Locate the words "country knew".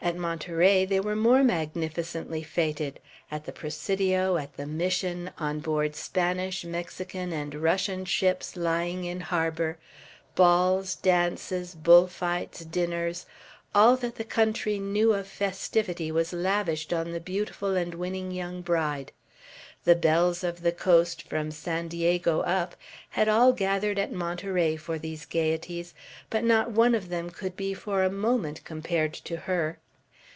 14.23-15.13